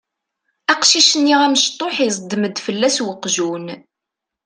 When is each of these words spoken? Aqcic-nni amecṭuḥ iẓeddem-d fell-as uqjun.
Aqcic-nni 0.71 1.35
amecṭuḥ 1.45 1.95
iẓeddem-d 2.07 2.57
fell-as 2.65 2.97
uqjun. 3.11 3.67